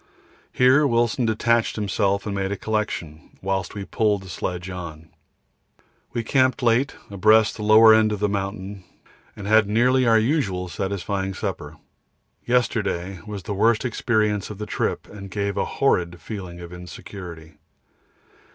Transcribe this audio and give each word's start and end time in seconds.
Here 0.51 0.87
Wilson 0.87 1.27
detached 1.27 1.75
himself 1.75 2.25
and 2.25 2.33
made 2.33 2.51
a 2.51 2.57
collection, 2.57 3.37
whilst 3.39 3.75
we 3.75 3.85
pulled 3.85 4.23
the 4.23 4.29
sledge 4.29 4.67
on. 4.67 5.09
We 6.11 6.23
camped 6.23 6.63
late, 6.63 6.95
abreast 7.11 7.55
the 7.57 7.61
lower 7.61 7.93
end 7.93 8.11
of 8.11 8.19
the 8.19 8.27
mountain, 8.27 8.83
and 9.35 9.45
had 9.45 9.69
nearly 9.69 10.07
our 10.07 10.17
usual 10.17 10.67
satisfying 10.69 11.35
supper. 11.35 11.77
Yesterday 12.43 13.19
was 13.27 13.43
the 13.43 13.53
worst 13.53 13.85
experience 13.85 14.49
of 14.49 14.57
the 14.57 14.65
trip 14.65 15.07
and 15.07 15.29
gave 15.29 15.55
a 15.55 15.65
horrid 15.65 16.19
feeling 16.19 16.61
of 16.61 16.73
insecurity. 16.73 17.59